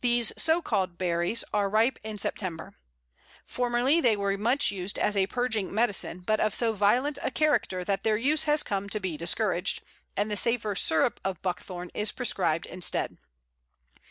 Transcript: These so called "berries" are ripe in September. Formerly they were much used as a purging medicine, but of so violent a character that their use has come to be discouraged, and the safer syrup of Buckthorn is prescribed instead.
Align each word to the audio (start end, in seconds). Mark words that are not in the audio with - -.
These 0.00 0.32
so 0.38 0.62
called 0.62 0.96
"berries" 0.96 1.44
are 1.52 1.68
ripe 1.68 1.98
in 2.02 2.16
September. 2.16 2.72
Formerly 3.44 4.00
they 4.00 4.16
were 4.16 4.38
much 4.38 4.70
used 4.70 4.98
as 4.98 5.14
a 5.18 5.26
purging 5.26 5.70
medicine, 5.70 6.20
but 6.20 6.40
of 6.40 6.54
so 6.54 6.72
violent 6.72 7.18
a 7.22 7.30
character 7.30 7.84
that 7.84 8.02
their 8.02 8.16
use 8.16 8.44
has 8.44 8.62
come 8.62 8.88
to 8.88 8.98
be 9.00 9.18
discouraged, 9.18 9.82
and 10.16 10.30
the 10.30 10.36
safer 10.38 10.74
syrup 10.74 11.20
of 11.26 11.42
Buckthorn 11.42 11.90
is 11.92 12.10
prescribed 12.10 12.64
instead. 12.64 13.18